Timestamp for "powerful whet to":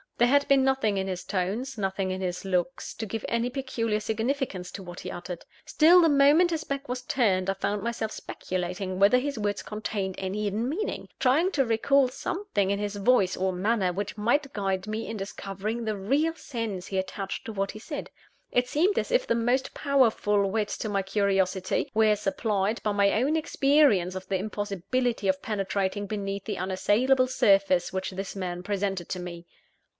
19.73-20.89